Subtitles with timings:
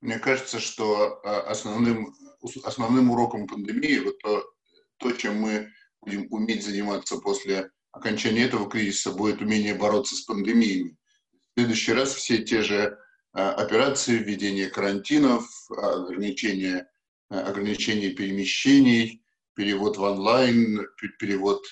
[0.00, 2.14] Мне кажется, что основным,
[2.64, 4.44] основным уроком пандемии, вот то,
[4.98, 10.96] то, чем мы будем уметь заниматься после окончания этого кризиса, будет умение бороться с пандемиями.
[11.32, 12.98] В следующий раз все те же
[13.32, 16.88] операции, введение карантинов, ограничение,
[17.28, 19.22] ограничение перемещений,
[19.54, 20.86] перевод в онлайн,
[21.18, 21.62] перевод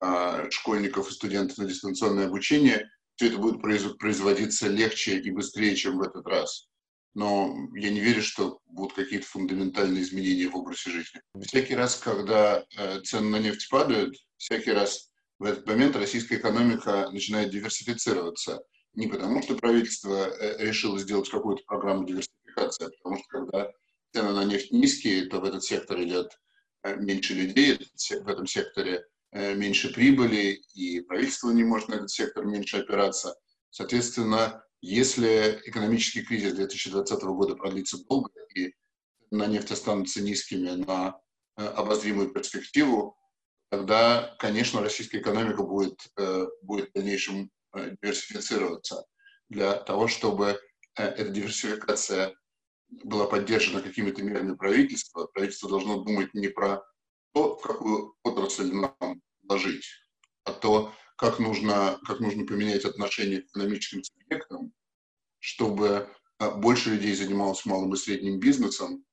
[0.00, 5.98] а, школьников и студентов на дистанционное обучение, все это будет производиться легче и быстрее, чем
[5.98, 6.68] в этот раз.
[7.14, 11.20] Но я не верю, что будут какие-то фундаментальные изменения в образе жизни.
[11.42, 17.08] Всякий раз, когда э, цены на нефть падают, всякий раз в этот момент российская экономика
[17.12, 18.64] начинает диверсифицироваться.
[18.94, 23.70] Не потому, что правительство э, решило сделать какую-то программу диверсификации, а потому что когда
[24.12, 26.32] цены на нефть низкие, то в этот сектор идет
[26.82, 32.44] э, меньше людей, в этом секторе меньше прибыли, и правительство не может на этот сектор
[32.44, 33.34] меньше опираться.
[33.70, 38.74] Соответственно, если экономический кризис 2020 года продлится долго и
[39.30, 41.18] на нефть останутся низкими на
[41.56, 43.16] э, обозримую перспективу,
[43.70, 47.50] тогда, конечно, российская экономика будет, э, будет в дальнейшем
[48.02, 49.06] диверсифицироваться
[49.48, 50.60] для того, чтобы
[50.94, 52.34] эта диверсификация
[53.04, 55.26] была поддержана какими-то мерами правительства.
[55.32, 56.84] Правительство должно думать не про
[57.32, 59.86] то, в какую отрасль нам вложить,
[60.44, 64.02] а то, как нужно, как нужно поменять отношение к экономическим
[65.44, 69.04] чтобы а, больше людей занималось малым и средним бизнесом,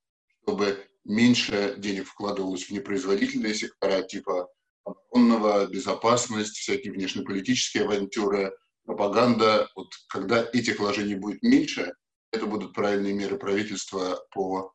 [0.41, 4.47] чтобы меньше денег вкладывалось в непроизводительные сектора типа
[4.85, 9.69] оборонного, безопасность, всякие внешнеполитические авантюры, пропаганда.
[9.75, 11.93] Вот когда этих вложений будет меньше,
[12.31, 14.73] это будут правильные меры правительства по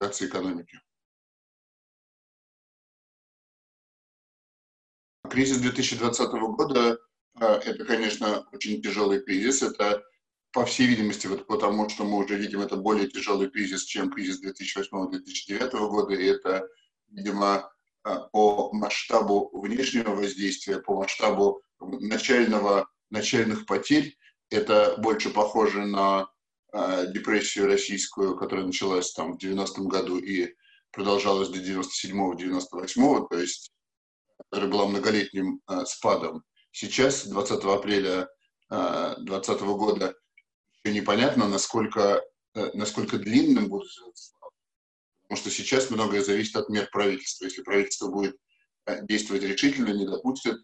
[0.00, 0.80] диверсификации экономики.
[5.30, 6.98] Кризис 2020 года
[7.34, 9.62] а,– это, конечно, очень тяжелый кризис.
[9.62, 10.02] Это,
[10.52, 14.40] по всей видимости, вот потому что мы уже видим, это более тяжелый кризис, чем кризис
[14.44, 16.14] 2008-2009 года.
[16.14, 16.68] И это,
[17.08, 17.72] видимо,
[18.04, 24.16] а, по масштабу внешнего воздействия, по масштабу начального, начальных потерь,
[24.50, 26.28] это больше похоже на
[26.72, 30.54] э, депрессию российскую, которая началась там в 90-м году и
[30.90, 33.72] продолжалась до 97-98, то есть
[34.50, 36.44] которая была многолетним э, спадом.
[36.70, 38.28] Сейчас, 20 апреля
[38.68, 40.14] 2020 э, года,
[40.84, 42.22] еще непонятно, насколько,
[42.54, 43.68] э, насколько длинным
[44.14, 44.50] спад.
[45.22, 47.44] Потому что сейчас многое зависит от мер правительства.
[47.44, 48.36] Если правительство будет
[48.86, 50.56] э, действовать решительно, не допустит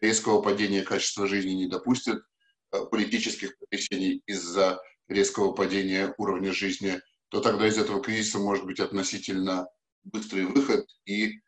[0.00, 2.20] резкого падения качества жизни, не допустит
[2.72, 8.80] э, политических потрясений из-за резкого падения уровня жизни, то тогда из этого кризиса может быть
[8.80, 9.66] относительно
[10.04, 11.40] быстрый выход, и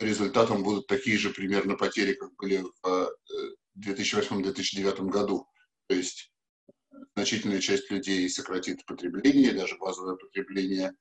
[0.00, 3.12] результатом будут такие же примерно потери, как были в
[3.78, 5.46] 2008-2009 э, году.
[5.86, 6.32] То есть
[7.20, 10.92] значительная часть людей сократит потребление, даже базовое потребление.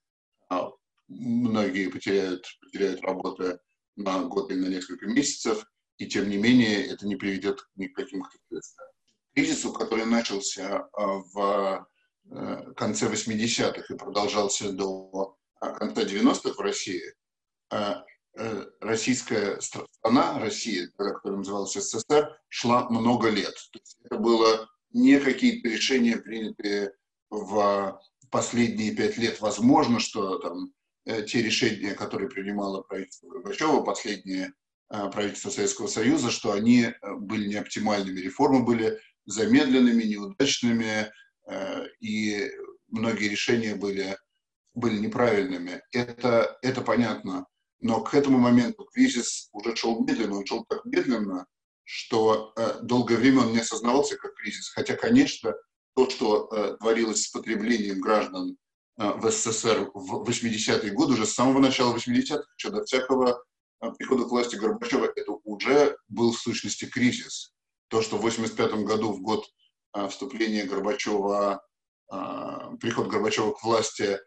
[0.50, 0.70] А
[1.08, 3.60] многие потеряют, потеряют работу
[3.96, 5.66] на год или на несколько месяцев,
[5.98, 8.90] и тем не менее это не приведет ни к каким последствиям.
[9.34, 11.88] Кризису, который начался а, в
[12.32, 17.14] э, конце 80-х и продолжался до конца 90-х в России,
[18.40, 23.54] Э, российская страна, Россия, которая называлась СССР, шла много лет.
[24.04, 26.94] Это было не какие-то решения, принятые
[27.30, 28.00] в
[28.32, 29.40] последние пять лет.
[29.42, 30.74] Возможно, что там
[31.06, 34.54] э, те решения, которые принимало правительство Горбачева, последнее
[34.92, 38.20] э, правительство Советского Союза, что они были неоптимальными.
[38.20, 41.12] Реформы были замедленными, неудачными,
[42.00, 42.50] и
[42.88, 44.18] многие решения были,
[44.74, 45.82] были неправильными.
[45.92, 47.46] Это, это понятно.
[47.82, 51.46] Но к этому моменту кризис уже шел медленно, он шел так медленно,
[51.92, 54.70] что э, долгое время он не осознавался как кризис.
[54.70, 55.56] Хотя, конечно,
[55.96, 58.58] то, что э, творилось с потреблением граждан
[59.00, 63.44] э, в СССР в 80-е годы, уже с самого начала 80-х, еще до всякого
[63.82, 67.56] э, прихода к власти Горбачева, это уже был в сущности кризис.
[67.88, 69.48] То, что в 85 году, в год
[69.96, 71.60] э, вступления Горбачева,
[72.14, 72.18] э,
[72.80, 74.20] приход Горбачева к власти,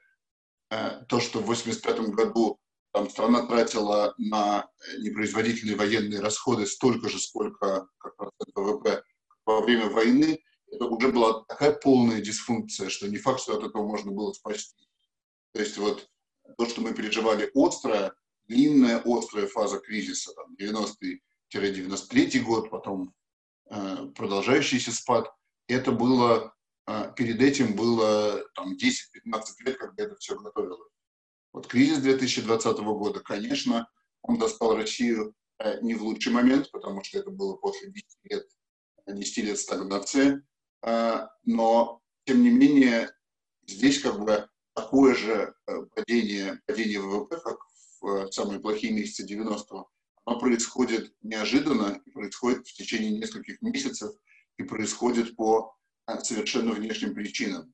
[0.70, 2.58] э, то, что в 85 году
[2.92, 4.68] там страна тратила на
[4.98, 9.02] непроизводительные военные расходы столько же, сколько как процент ВВП
[9.46, 13.86] во время войны, это уже была такая полная дисфункция, что не факт, что от этого
[13.86, 14.88] можно было спасти.
[15.52, 16.08] То есть вот
[16.56, 18.14] то, что мы переживали острая,
[18.46, 23.14] длинная, острая фаза кризиса, там, 90-93 год, потом
[23.70, 25.30] э, продолжающийся спад,
[25.66, 26.54] это было,
[26.86, 28.76] э, перед этим было там 10-15
[29.64, 30.91] лет, когда это все готовилось.
[31.52, 33.88] Вот кризис 2020 года, конечно,
[34.22, 38.46] он достал Россию э, не в лучший момент, потому что это было после 10 лет,
[39.06, 40.42] 10 лет стагнации,
[40.82, 43.10] э, но, тем не менее,
[43.66, 47.58] Здесь как бы такое же э, падение, падение ВВП, как
[48.00, 49.88] в самые плохие месяцы 90-го,
[50.24, 54.12] оно происходит неожиданно, происходит в течение нескольких месяцев
[54.58, 55.76] и происходит по
[56.22, 57.72] совершенно внешним причинам.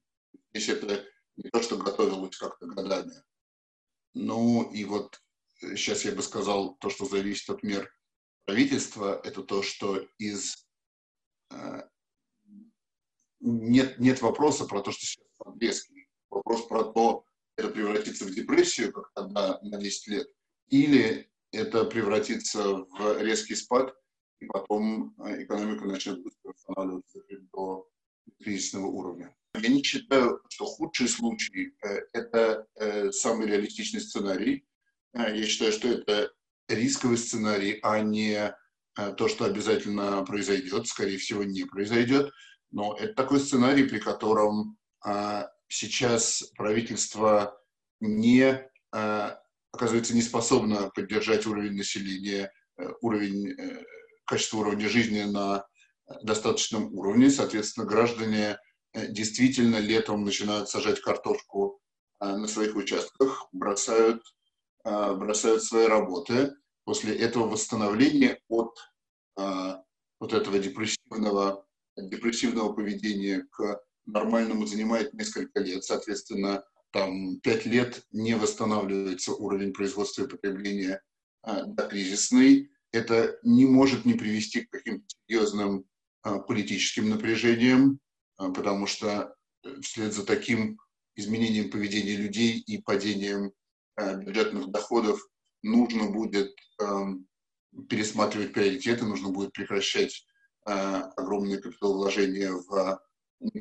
[0.51, 1.05] Здесь это
[1.37, 3.13] не то, что готовилось как-то годами.
[4.19, 5.23] Ну и вот
[5.61, 7.88] сейчас я бы сказал, то, что зависит от мер
[8.47, 10.67] правительства, это то, что из
[11.50, 11.82] э,
[13.38, 15.25] нет, нет вопроса про то, что сейчас
[15.61, 16.09] резкий.
[16.31, 17.25] Вопрос про то,
[17.56, 20.29] это превратится в депрессию, как тогда на 10 лет,
[20.67, 23.94] или это превратится в резкий спад,
[24.41, 27.21] и потом э, экономика начнет быстро восстанавливаться
[27.53, 27.88] до
[28.43, 29.38] кризисного уровня.
[29.55, 34.65] Я не считаю, что худший случай э,– это э, самый реалистичный сценарий.
[35.15, 36.31] Я считаю, что это
[36.69, 38.55] рисковый сценарий, а не
[39.17, 42.31] то, что обязательно произойдет, скорее всего, не произойдет.
[42.71, 44.77] Но это такой сценарий, при котором
[45.67, 47.59] сейчас правительство
[48.00, 52.53] не оказывается не способно поддержать уровень населения,
[53.00, 53.56] уровень
[54.27, 55.67] качество уровня жизни на
[56.23, 57.31] достаточном уровне.
[57.31, 58.56] Соответственно, граждане э,
[58.94, 61.81] действительно летом начинают сажать картошку
[62.20, 64.23] э, на своих участках, бросают,
[64.85, 66.55] э, бросают свои работы.
[66.85, 68.75] После этого восстановления от
[69.37, 71.64] вот этого депрессивного,
[71.96, 75.85] депрессивного поведения к нормальному занимает несколько лет.
[75.85, 81.02] Соответственно, там пять лет не восстанавливается уровень производства и потребления
[81.44, 85.85] до кризисный это не может не привести к каким-то серьезным
[86.23, 88.00] политическим напряжениям,
[88.38, 90.79] потому что э, вслед за таким
[91.17, 93.52] изменением поведения людей и падением
[93.96, 95.20] а, бюджетных доходов
[95.62, 96.55] нужно будет
[97.88, 100.25] пересматривать приоритеты, нужно будет прекращать
[100.64, 103.02] огромные капиталовложения в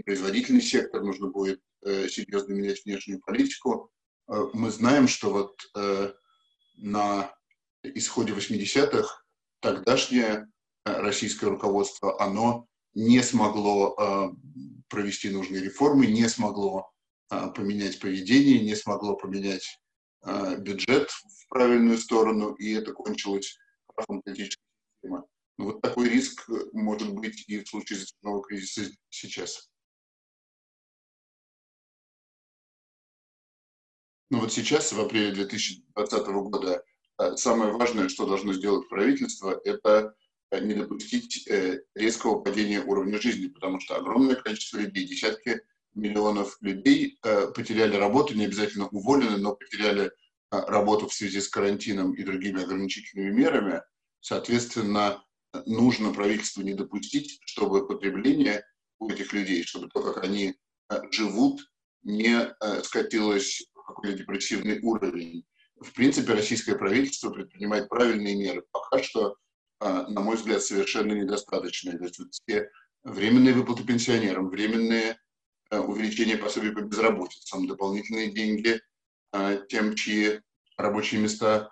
[0.06, 3.92] производительный сектор, нужно будет э, серьезно менять внешнюю политику.
[4.28, 6.14] Мы знаем, что вот э,
[6.76, 7.34] на
[7.84, 9.24] исходе 80-х
[9.60, 10.48] тогдашнее
[10.86, 12.68] э, российское руководство, оно
[12.98, 14.30] не смогло э,
[14.90, 16.92] провести нужные реформы, не смогло
[17.30, 19.80] э, поменять поведение, не смогло поменять
[20.58, 24.64] бюджет в правильную сторону, и это кончилось крахом политической
[24.96, 25.24] системы.
[25.58, 29.70] Но вот такой риск может быть и в случае затяжного кризиса сейчас.
[34.30, 36.84] Но вот сейчас, в апреле 2020 года,
[37.20, 40.12] Э, самое важное, что должно сделать правительство, это э,
[40.52, 45.62] не допустить э, резкого падения уровня жизни, потому что огромное количество людей, десятки
[45.94, 47.20] миллионов людей
[47.56, 50.12] потеряли работу, не обязательно уволены, но потеряли
[50.52, 53.82] работу в связи с карантином и другими ограничительными мерами.
[54.20, 55.24] Соответственно,
[55.66, 58.64] нужно правительству не допустить, чтобы потребление
[59.00, 60.54] у этих людей, чтобы то, как они
[61.10, 61.62] живут,
[62.04, 65.48] не скатилось в какой-то депрессивный уровень
[65.80, 68.64] в принципе, российское правительство предпринимает правильные меры.
[68.72, 69.36] Пока что,
[69.80, 71.98] на мой взгляд, совершенно недостаточные.
[71.98, 72.70] То есть вот все
[73.04, 75.18] временные выплаты пенсионерам, временные
[75.70, 78.82] а, увеличение пособий по безработице, дополнительные деньги
[79.32, 80.42] а, тем, чьи
[80.78, 81.72] рабочие места,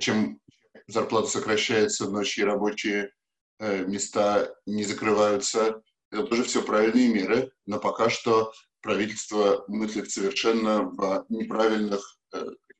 [0.00, 0.40] чем
[0.86, 3.12] зарплата сокращается, но чьи рабочие
[3.58, 5.82] места не закрываются.
[6.10, 12.18] Это тоже все правильные меры, но пока что правительство мыслит совершенно в неправильных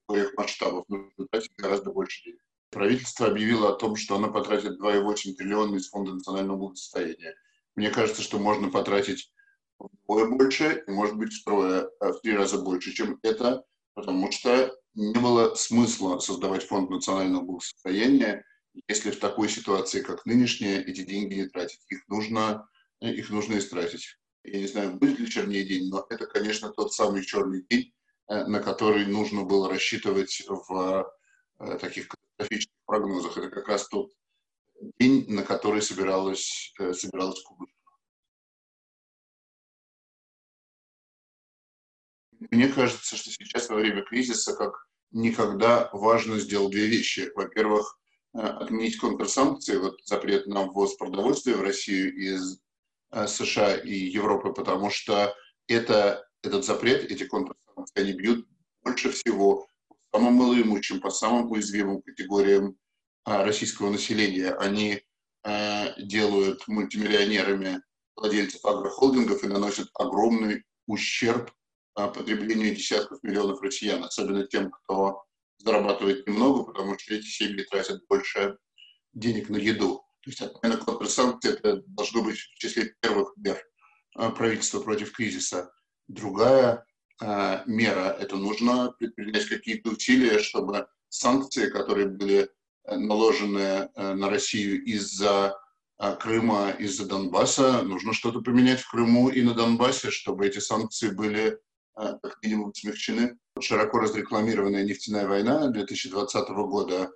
[0.06, 0.84] своих масштабов.
[0.88, 2.40] Нужно тратить гораздо больше денег.
[2.72, 7.36] Правительство объявило о том, что оно потратит 2,8 триллиона из Фонда национального благосостояния.
[7.76, 9.30] Мне кажется, что можно потратить
[9.78, 13.64] вдвое больше, и, может быть, втрое, а в три раза больше, чем это,
[13.94, 18.44] потому что не было смысла создавать фонд национального благосостояния,
[18.88, 21.80] если в такой ситуации, как нынешняя, эти деньги не тратить.
[21.88, 22.66] Их нужно,
[23.00, 24.16] их нужно истратить.
[24.44, 27.92] Я не знаю, будет ли чернее день, но это, конечно, тот самый черный день,
[28.32, 31.12] Э, на который нужно было рассчитывать в
[31.78, 33.36] таких катастрофических прогнозах.
[33.38, 34.10] Это как раз тот
[34.98, 37.76] день, на который собиралась, э, собиралась кубышка.
[42.50, 47.30] Мне кажется, что сейчас во время кризиса как никогда важно сделать две вещи.
[47.34, 47.98] Во-первых,
[48.32, 52.60] отменить контрсанкции, вот запрет на ввоз продовольствия в Россию из
[53.12, 55.34] США и Европы, потому что
[55.68, 58.48] это, этот запрет, эти контрсанкции, они бьют
[58.82, 59.68] больше всего
[60.12, 62.76] самым малоимущим, по самым уязвимым категориям
[63.24, 64.52] а, российского населения.
[64.52, 65.02] Они
[65.42, 67.82] а, делают мультимиллионерами
[68.16, 71.50] владельцев агрохолдингов и наносят огромный ущерб
[71.94, 75.22] а, потреблению десятков миллионов россиян, особенно тем, кто
[75.58, 78.58] зарабатывает немного, потому что эти семьи тратят больше
[79.14, 80.04] денег на еду.
[80.22, 83.60] То есть отмена контрсанкций это должно быть в числе первых мер
[84.34, 85.72] правительства против кризиса.
[86.06, 86.84] Другая
[87.66, 88.16] мера.
[88.18, 92.48] Это нужно предпринять какие-то усилия, чтобы санкции, которые были
[92.84, 95.56] э, наложены э, на Россию из-за
[95.98, 101.10] э, Крыма, из-за Донбасса, нужно что-то поменять в Крыму и на Донбассе, чтобы эти санкции
[101.10, 101.58] были
[101.98, 103.38] э, как минимум смягчены.
[103.60, 107.10] Широко разрекламированная нефтяная война 2020 года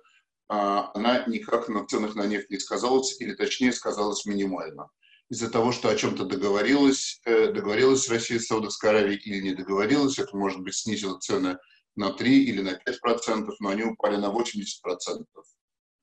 [0.49, 4.87] она никак на ценах на нефть не сказалась, или точнее сказалась минимально.
[5.29, 10.19] Из-за того, что о чем-то договорилась, э, договорилась Россия с Саудовской Аравией или не договорилась,
[10.19, 11.57] это, может быть, снизило цены
[11.95, 15.45] на 3 или на 5 процентов, но они упали на 80 процентов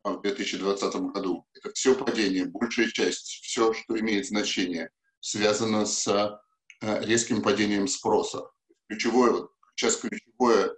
[0.03, 1.47] в 2020 году.
[1.55, 4.91] Это все падение, большая часть, все, что имеет значение,
[5.21, 8.43] связано с э, резким падением спроса.
[8.89, 10.75] Ключевой, сейчас ключевое,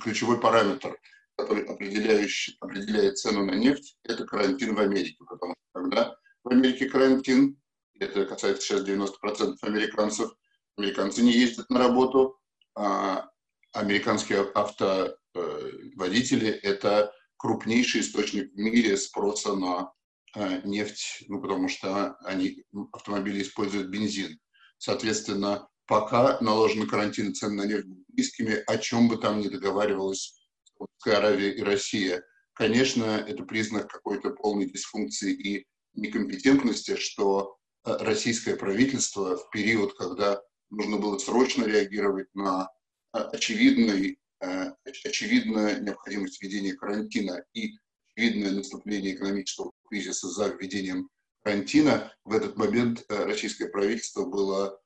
[0.00, 0.96] ключевой параметр–
[1.38, 5.24] который определяющий, определяет цену на нефть, это карантин в Америке.
[5.26, 6.16] Потому что когда
[6.48, 7.60] в Америке карантин,
[8.00, 10.32] это касается сейчас 90% американцев,
[10.76, 12.40] американцы не ездят на работу,
[12.74, 13.28] а
[13.72, 19.92] американские автоводители– это крупнейший источник в мире спроса на
[20.34, 24.38] э, нефть, ну, потому что они, автомобили используют бензин.
[24.78, 27.86] Соответственно, пока наложены карантин цены на нефть
[28.16, 32.24] низкими, о чем бы там ни договаривалось Саудовская Аравия и Россия,
[32.54, 40.40] конечно, это признак какой-то полной дисфункции и некомпетентности, что э, российское правительство в период, когда
[40.70, 42.70] нужно было срочно реагировать на
[43.14, 47.72] э, очевидный, э, очевидную необходимость введения карантина и
[48.14, 51.08] очевидное наступление экономического кризиса за введением
[51.42, 54.80] карантина, в этот момент российское правительство было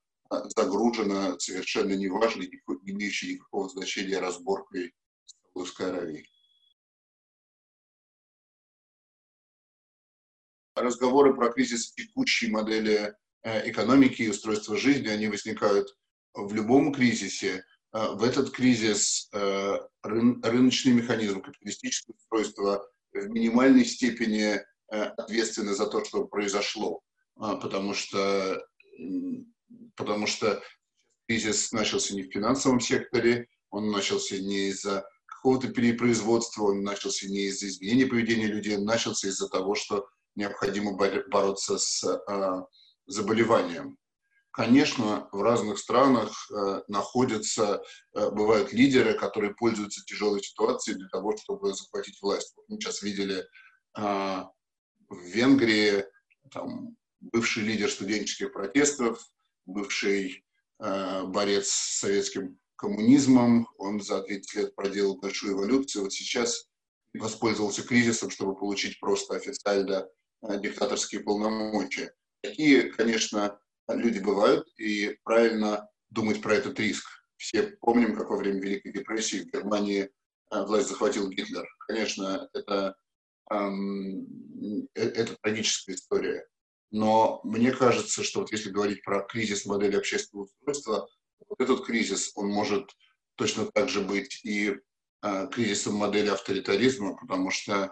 [0.56, 2.50] загружено совершенно неважной,
[2.82, 4.94] не имеющей никакого значения разборкой
[5.52, 6.31] Саудовской Аравии.
[10.74, 15.94] Разговоры про кризис текущей модели э, экономики и устройства жизни, они возникают
[16.32, 17.64] в любом кризисе.
[17.92, 26.04] Э, в этот кризис э, рыночный механизм, капиталистическое устройство в минимальной степени ответственны за то,
[26.04, 27.00] что произошло,
[27.34, 28.62] потому что,
[29.96, 30.62] потому что
[31.26, 37.46] кризис начался не в финансовом секторе, он начался не из-за какого-то перепроизводства, он начался не
[37.46, 42.62] из-за изменения поведения людей, он начался из-за того, что необходимо бороться с э,
[43.06, 43.98] заболеванием.
[44.50, 47.82] Конечно, в разных странах э, находятся,
[48.14, 52.54] э, бывают лидеры, которые пользуются тяжелой ситуацией для того, чтобы захватить власть.
[52.68, 53.46] Мы сейчас видели
[53.94, 54.50] в
[55.10, 56.06] Венгрии
[56.50, 59.22] там, бывший лидер студенческих протестов,
[59.66, 60.46] бывший
[60.78, 66.04] борец с советским коммунизмом, он за 30 лет проделал большую эволюцию.
[66.04, 66.66] Вот сейчас
[67.14, 70.08] воспользовался кризисом, чтобы получить просто официально
[70.42, 72.14] диктаторские полномочия.
[72.42, 77.06] Такие, конечно, люди бывают, и правильно думать про этот риск.
[77.36, 80.02] Все помним, как во время Великой депрессии в Германии
[80.50, 81.66] э, власть захватил Гитлер.
[81.86, 82.94] Конечно, это,
[83.50, 86.46] эм, э, это трагическая история.
[86.90, 91.08] Но мне кажется, что вот если говорить про кризис модели общественного устройства,
[91.48, 92.90] вот этот кризис, он может
[93.36, 94.76] точно так же быть и
[95.22, 97.90] э, кризисом модели авторитаризма, потому что э,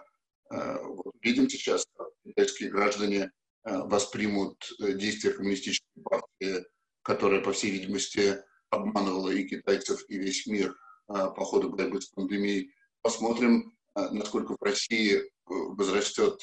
[1.21, 3.31] видим сейчас, как китайские граждане
[3.63, 6.65] э, воспримут э, действия коммунистической партии,
[7.03, 10.71] которая, по всей видимости, обманывала и китайцев, и весь мир
[11.09, 12.73] э, по ходу борьбы с пандемией.
[13.01, 16.39] Посмотрим, э, насколько в России э, возрастет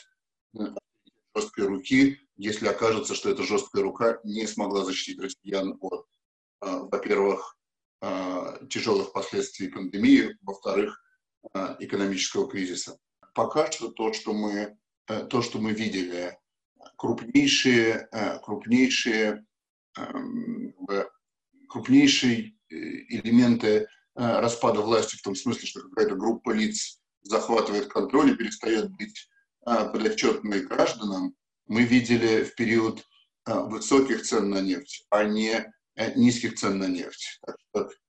[0.59, 0.65] э,
[1.35, 6.07] жесткой руки, если окажется, что эта жесткая рука не смогла защитить россиян от
[6.61, 7.57] во-первых,
[8.69, 11.00] тяжелых последствий пандемии, во-вторых,
[11.79, 12.99] экономического кризиса.
[13.38, 14.76] Пока что то, что мы,
[15.07, 16.37] э, то, что мы видели,
[16.97, 19.47] крупнейшие, э, крупнейшие,
[19.97, 20.75] эм,
[21.68, 28.35] крупнейшие э, элементы распада власти, в том смысле, что какая-то группа лиц захватывает контроль и
[28.35, 29.30] перестает быть
[29.64, 31.37] подотчетной гражданам,
[31.68, 33.07] мы видели в период
[33.47, 35.73] высоких цен на нефть, а не
[36.16, 37.40] низких цен на нефть.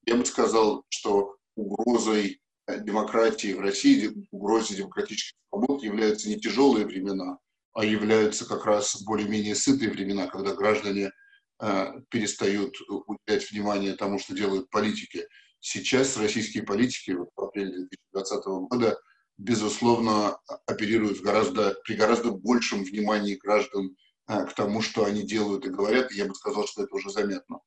[0.08, 2.42] Я бы сказал, что угрозой
[2.78, 7.38] демократии в России, угрозой демократических свобод являются не тяжелые времена,
[7.74, 11.12] а являются как раз более-менее сытые времена, когда граждане
[11.62, 15.26] э, перестают уделять внимание тому, что делают политики.
[15.60, 19.00] Сейчас российские политики в апреле 2020 года,
[19.38, 23.96] безусловно, оперируют в гораздо, при гораздо большем внимании граждан
[24.28, 26.12] э, к тому, что они делают и говорят.
[26.12, 27.60] И я бы сказал, что это уже заметно.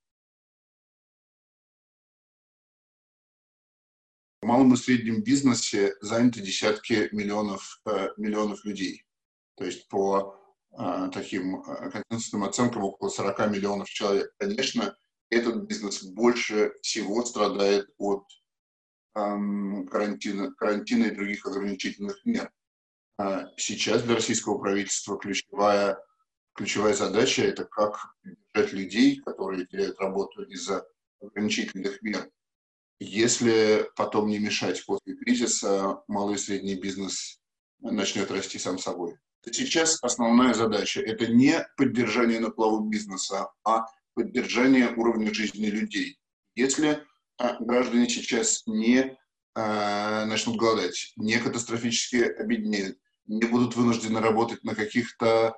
[4.42, 9.04] В малом и среднем бизнесе заняты десятки миллионов, э, миллионов людей.
[9.54, 10.37] То есть по
[10.76, 14.34] э, таким э, консенсусным оценкам около 40 миллионов человек.
[14.38, 14.96] Конечно,
[15.30, 18.25] этот бизнес больше всего страдает от
[19.14, 22.50] эм, карантина, карантина и других ограничительных мер.
[23.56, 25.96] Сейчас для российского правительства ключевая,
[26.54, 28.16] ключевая задача– это как
[28.52, 30.84] держать людей, которые теряют работу из-за
[31.20, 32.28] ограничительных мер.
[33.04, 37.40] Если потом не мешать после кризиса, малый и средний бизнес
[37.80, 39.16] начнет расти сам собой.
[39.50, 46.21] Сейчас основная задача– это не поддержание на плаву бизнеса, а поддержание уровня жизни людей.
[46.54, 47.02] Если
[47.38, 49.18] а, граждане сейчас не
[49.56, 55.56] а, начнут голодать, не катастрофически обеднеют, не будут вынуждены работать на каких-то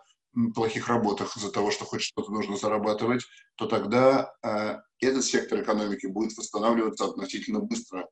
[0.55, 3.23] плохих работах из-за того, что хоть что-то нужно зарабатывать,
[3.57, 8.09] то тогда э, этот сектор экономики будет восстанавливаться относительно быстро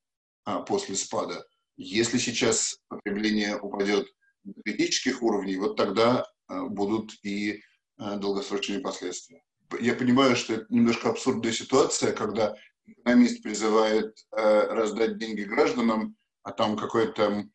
[0.47, 1.45] э, после спада.
[1.77, 4.07] Если сейчас потребление упадет
[4.45, 7.63] до критических уровней, вот тогда э, будут и
[7.99, 9.43] э, долгосрочные последствия.
[9.81, 12.55] Я понимаю, что это немножко абсурдная ситуация, когда
[12.87, 17.47] экономист призывает э, раздать деньги гражданам, а там какой-то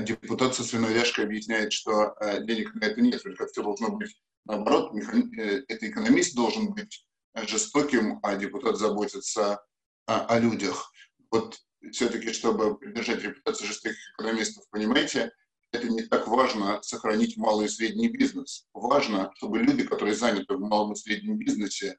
[0.00, 4.16] депутат со свиной ряжкой объясняет, что э, денег на это нет, как все должно быть
[4.44, 4.92] наоборот.
[4.94, 9.62] Э, это экономист должен быть жестоким, а депутат заботится
[10.06, 10.90] о, людях.
[11.30, 11.58] Вот
[11.92, 15.32] все-таки, чтобы придержать репутацию жестоких экономистов, понимаете,
[15.72, 18.66] это не так важно сохранить малый и средний бизнес.
[18.72, 21.98] Важно, чтобы люди, которые заняты в малом и среднем бизнесе,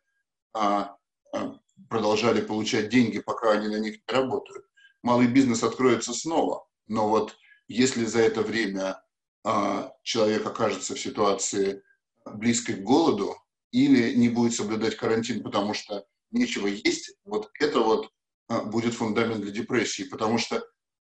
[0.53, 0.95] а,
[1.33, 4.65] а, продолжали получать деньги, пока они на них не работают.
[5.03, 7.35] Малый бизнес откроется снова, но вот
[7.67, 9.01] если за это время
[9.43, 11.83] а, человек окажется в ситуации
[12.25, 13.35] близкой к голоду
[13.71, 18.09] или не будет соблюдать карантин, потому что нечего есть, вот это вот
[18.47, 20.65] а, будет фундамент для депрессии, потому что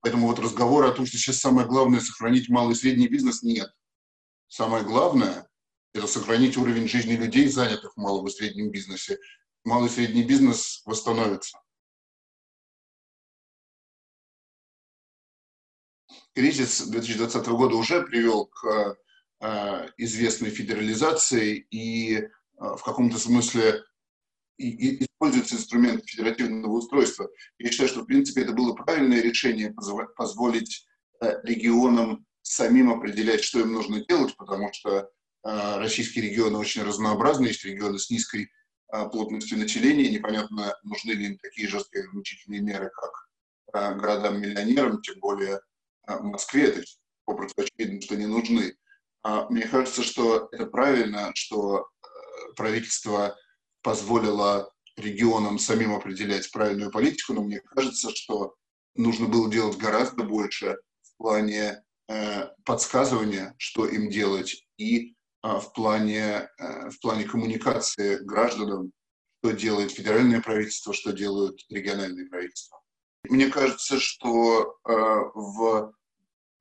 [0.00, 3.70] поэтому вот разговор о том, что сейчас самое главное сохранить малый и средний бизнес, нет.
[4.48, 5.48] Самое главное–
[5.94, 9.18] это сохранить уровень жизни людей, занятых в малом и среднем бизнесе,
[9.64, 11.60] малый и средний бизнес восстановится.
[16.34, 18.96] Кризис 2020 года уже привел к
[19.40, 23.82] э, известной федерализации и э, в каком-то смысле
[24.56, 27.28] и, используется инструмент федеративного устройства.
[27.58, 29.74] Я считаю, что в принципе это было правильное решение
[30.16, 30.86] позволить
[31.20, 35.10] э, регионам самим определять, что им нужно делать, потому что
[35.42, 38.50] российские регионы очень разнообразны, есть регионы с низкой
[39.10, 45.60] плотностью населения, непонятно, нужны ли им такие жесткие ограничительные меры, как городам-миллионерам, тем более
[46.18, 46.82] Москве, это
[47.24, 48.74] попросту очевидно, что не нужны.
[49.50, 53.36] Мне кажется, что это правильно, что э, правительство
[53.82, 58.54] позволило регионам самим определять правильную политику, но мне кажется, что
[58.94, 65.72] нужно было делать гораздо больше в плане э, подсказывания, что им делать, и э, в,
[65.72, 68.92] плане, э, в плане коммуникации гражданам,
[69.42, 72.78] что делает федеральное правительство, что делают региональные правительства.
[73.24, 75.92] Мне кажется, что в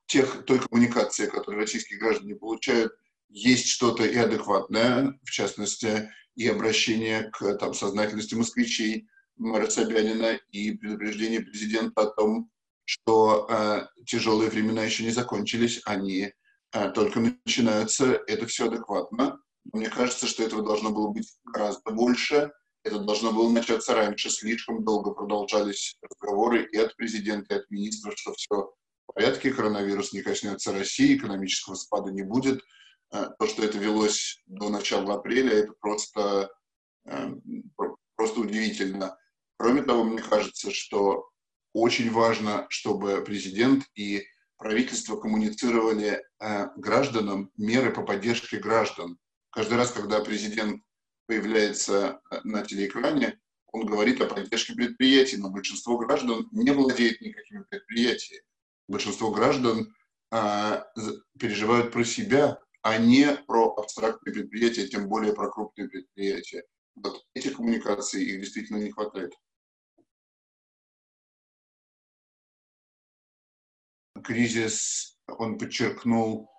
[0.09, 2.91] тех, той коммуникации, которую российские граждане получают,
[3.29, 10.71] есть что-то и адекватное, в частности, и обращение к там, сознательности москвичей, мэра Собянина, и
[10.71, 12.49] предупреждение президента о том,
[12.85, 16.33] что э, тяжелые времена еще не закончились, они
[16.71, 19.39] э, только начинаются, это все адекватно.
[19.71, 22.51] Мне кажется, что этого должно было быть гораздо больше,
[22.83, 28.11] это должно было начаться раньше, слишком долго продолжались разговоры и от президента, и от министра,
[28.15, 28.73] что все
[29.13, 32.63] порядке, коронавирус не коснется России, экономического спада не будет.
[33.11, 36.49] Э, то, что это велось до начала апреля, это просто,
[37.05, 37.29] э,
[38.15, 39.17] просто удивительно.
[39.57, 41.29] Кроме того, мне кажется, что
[41.73, 44.25] очень важно, чтобы президент и
[44.57, 49.17] правительство коммуницировали э, гражданам меры по поддержке граждан.
[49.51, 50.83] Каждый раз, когда президент
[51.25, 53.39] появляется на телеэкране,
[53.71, 58.43] он говорит о поддержке предприятий, но большинство граждан не владеет никакими предприятиями
[58.89, 59.93] большинство граждан
[60.31, 60.85] а,
[61.39, 66.63] переживают про себя, а не про абстрактные предприятия, тем более про крупные предприятия.
[66.95, 69.33] Вот этих коммуникаций их действительно не хватает.
[74.23, 76.49] Кризис, он подчеркнул,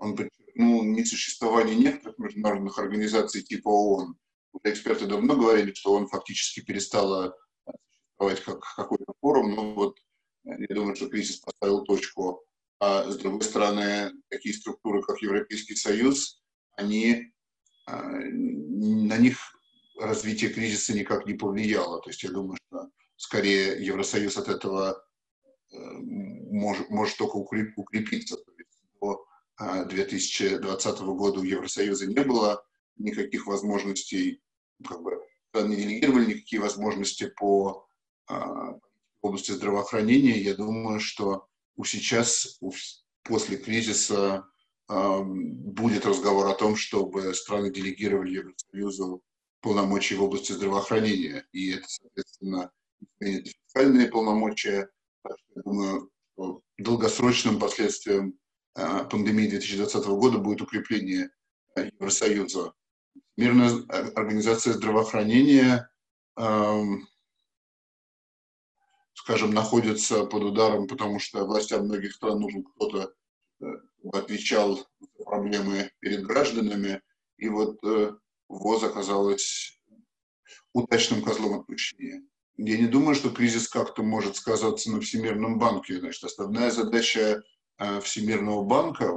[0.00, 4.16] он подчеркнул несуществование некоторых международных организаций типа ООН.
[4.64, 7.36] Эксперты давно говорили, что он фактически перестала
[7.66, 9.98] существовать как какой-то форум, но вот
[10.44, 12.44] я думаю, что кризис поставил точку.
[12.78, 16.42] А с другой стороны, такие структуры, как Европейский Союз,
[16.76, 17.32] они,
[17.86, 19.36] а, на них
[19.98, 22.00] развитие кризиса никак не повлияло.
[22.00, 25.04] То есть я думаю, что скорее Евросоюз от этого
[25.72, 28.38] э, может, может только укрепиться.
[29.00, 29.26] До
[29.58, 32.64] 2020 а, года у Евросоюза не было
[32.96, 34.40] никаких возможностей
[34.88, 35.20] как бы,
[35.54, 37.86] не делегировали никакие возможности по
[39.22, 40.38] а, области здравоохранения.
[40.38, 41.46] Я думаю, что
[41.84, 42.60] сейчас,
[43.22, 44.44] после кризиса,
[44.88, 49.22] будет разговор о том, чтобы страны делегировали Евросоюзу
[49.60, 51.46] полномочия в области здравоохранения.
[51.52, 52.70] И это, соответственно,
[53.20, 54.90] изменит фискальные полномочия.
[55.22, 58.34] Так что, я думаю, что долгосрочным последствием
[58.74, 61.30] а, пандемии 2020 года будет укрепление
[61.74, 62.72] а, Евросоюза.
[63.36, 63.70] Мирная
[64.14, 65.88] организация здравоохранения,
[69.14, 73.12] скажем, находится под ударом, потому что властям многих стран нужен кто-то,
[73.60, 73.64] э,
[74.12, 74.86] отвечал
[75.24, 77.02] проблемы перед гражданами.
[77.36, 78.12] И вот э,
[78.48, 79.78] ВОЗ оказалась
[80.72, 82.22] удачным козлом отпущения.
[82.56, 85.98] Я не думаю, что кризис как-то может сказаться на Всемирном банке.
[85.98, 87.42] Значит, основная задача
[87.78, 89.12] э, Всемирного банка,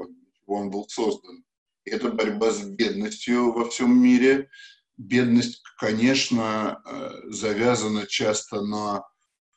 [0.46, 1.44] он был создан,
[1.86, 4.50] это борьба с бедностью во всем мире.
[4.96, 6.82] Бедность, конечно,
[7.26, 9.04] завязана часто на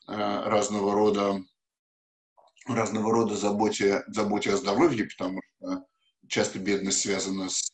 [0.07, 1.43] разного рода
[2.65, 5.85] разного рода заботе, заботе о здоровье, потому что
[6.27, 7.71] часто бедность связана с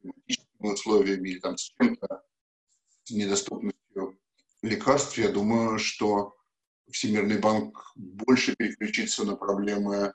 [0.00, 2.22] климатическими условиями или там, с чем-то,
[3.04, 4.18] с недоступностью
[4.62, 6.34] лекарств, я думаю, что
[6.90, 10.12] Всемирный банк больше переключится на проблемы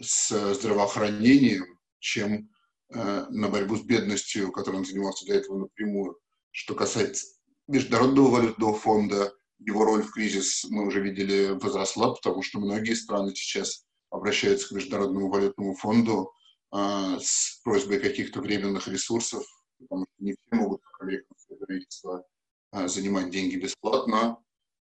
[0.00, 2.50] с здравоохранением, чем
[2.90, 6.18] э, на борьбу с бедностью, которой он занимался до этого напрямую.
[6.50, 7.26] Что касается
[7.66, 9.32] Международного валютного фонда,
[9.66, 14.72] его роль в кризис мы уже видели возросла, потому что многие страны сейчас обращаются к
[14.72, 16.32] Международному валютному фонду
[16.74, 19.44] э, с просьбой каких-то временных ресурсов,
[19.78, 22.24] потому что не все могут, как американское правительство,
[22.72, 24.38] а, занимать деньги бесплатно.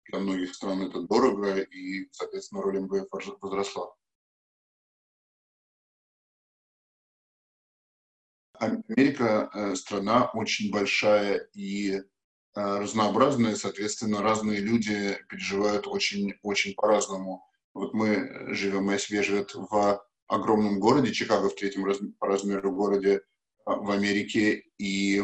[0.07, 3.07] Для многих стран это дорого, и, соответственно, роль МВФ
[3.41, 3.95] возросла.
[8.55, 12.03] Америка э, страна очень большая и
[12.55, 17.45] э, разнообразная, соответственно, разные люди переживают очень, очень по-разному.
[17.75, 23.17] Вот мы живем, СВ живет в огромном городе, Чикаго в третьем раз, по размеру городе
[23.17, 23.21] э,
[23.65, 25.23] в Америке, и,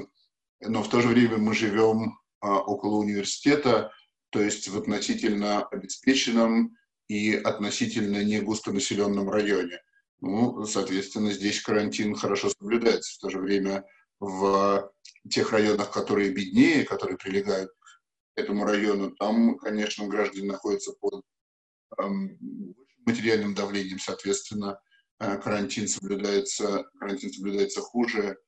[0.60, 3.90] но в то же время мы живем а, около университета,
[4.30, 6.76] то есть в относительно обеспеченном
[7.08, 9.80] и относительно не густонаселенном районе.
[10.20, 13.14] Ну, соответственно, здесь карантин хорошо соблюдается.
[13.14, 13.84] В то же время
[14.20, 14.90] в
[15.30, 21.22] тех районах, которые беднее, которые прилегают к этому району, там, конечно, граждане находятся под
[21.98, 22.38] эм,
[23.04, 24.80] материальным давлением, соответственно,
[25.18, 28.38] э, карантин соблюдается, карантин соблюдается хуже,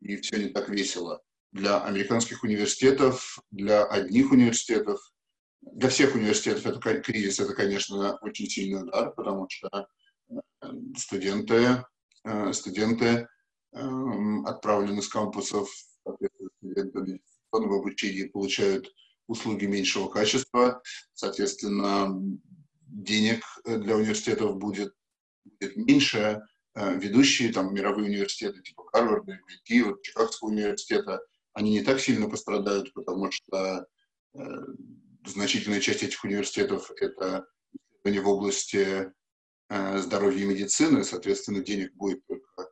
[0.00, 1.22] и все не так весело.
[1.52, 5.00] Для американских университетов, для одних университетов,
[5.60, 9.86] для всех университетов это кризис, это, конечно, очень сильный удар, потому что
[10.30, 10.36] э,
[10.96, 11.84] студенты,
[12.24, 13.28] э, студенты
[13.72, 15.68] отправлены с кампусов,
[16.58, 18.92] студенты в обучении получают
[19.26, 20.82] услуги меньшего качества,
[21.14, 22.18] соответственно,
[22.86, 24.94] денег для университетов будет,
[25.44, 26.42] будет меньше,
[26.74, 31.20] э, ведущие там мировые университеты типа Гарварда, MIT, вот, Чикагского университета–
[31.54, 33.86] они не так сильно пострадают, потому что
[34.34, 34.40] э,
[35.26, 39.12] значительная часть этих университетов– это исследования в области
[39.68, 42.70] э, здоровья и медицины, соответственно, денег будет только.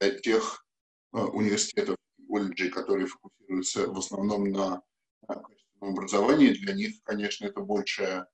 [0.00, 0.64] Для тех
[1.12, 4.82] э, университетов, колледжей, которые фокусируются в основном на
[5.28, 5.34] э,
[5.80, 8.26] образовании, для них, конечно, это большая,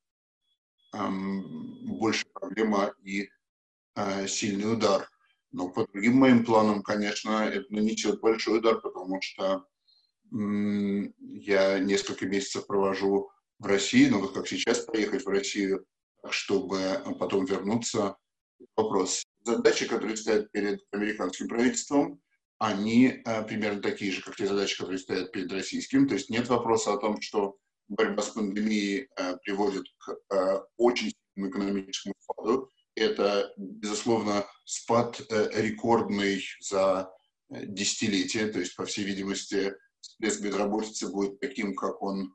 [0.95, 3.29] эм, большая проблема и
[3.97, 5.11] э, сильный удар.
[5.51, 9.67] Но по другим моим планам, конечно, это нанесет большой удар, потому что
[10.31, 15.87] я несколько месяцев провожу в России, но вот как сейчас поехать в Россию,
[16.31, 18.17] чтобы потом вернуться,
[18.77, 19.25] вопрос.
[19.47, 22.21] Задачи, которые стоят перед американским правительством,
[22.59, 26.09] они э, примерно такие же, как те задачи, которые стоят перед российским.
[26.09, 27.57] То есть нет вопроса о том, что
[27.87, 36.43] борьба с пандемией э, приводит к э, очень сильному экономическому спаду, это, безусловно, спад рекордный
[36.61, 37.09] за
[37.51, 42.35] десятилетие, то есть, по всей видимости, всплеск безработицы будет таким, как он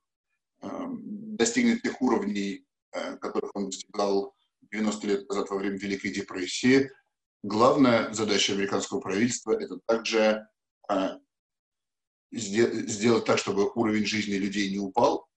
[0.62, 4.36] достигнет тех уровней, которых он достигал
[4.72, 6.92] 90 лет назад во время Великой депрессии.
[7.44, 10.48] Главная задача американского правительства– это также
[12.32, 15.28] сделать так, чтобы уровень жизни людей не упал.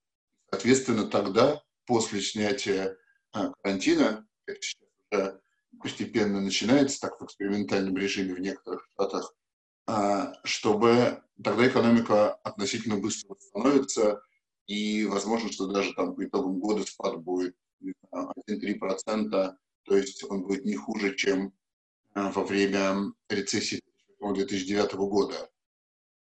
[0.51, 2.97] Соответственно, тогда, после снятия
[3.31, 5.39] карантина, как сейчас
[5.81, 9.33] постепенно начинается, так в экспериментальном режиме в некоторых штатах,
[9.87, 14.21] а, чтобы тогда экономика относительно быстро восстановится,
[14.67, 17.55] и возможно, что даже там по итогам года спад будет
[18.47, 21.51] 1-3%, то есть он будет не хуже, чем а,
[22.15, 23.81] во время рецессии
[24.19, 25.49] 2009 года.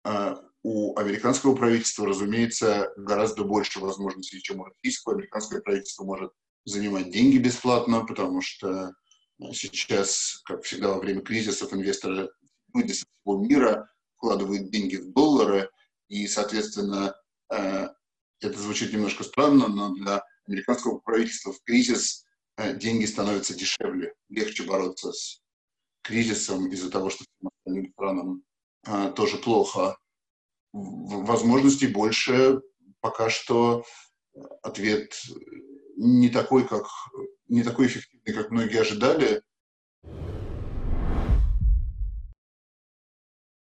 [0.03, 5.15] А, у американского правительства, разумеется, гораздо больше возможностей, чем у российского.
[5.15, 6.31] Американское правительство может
[6.65, 8.93] занимать деньги бесплатно, потому что
[9.39, 12.29] э, сейчас, как всегда во время кризисов, инвесторы
[12.73, 15.69] люди со всего мира вкладывают деньги в доллары,
[16.09, 17.15] и, соответственно,
[17.51, 17.87] э,
[18.41, 22.25] это звучит немножко странно, но для американского правительства в кризис
[22.57, 25.41] э, деньги становятся дешевле, легче бороться с
[26.01, 28.43] кризисом из-за того, что всем остальным странам
[29.15, 29.97] тоже плохо.
[30.71, 32.61] Возможностей больше,
[33.01, 33.83] пока что
[34.61, 35.13] ответ
[35.97, 36.85] не такой, как,
[37.47, 39.41] не такой эффективный, как многие ожидали.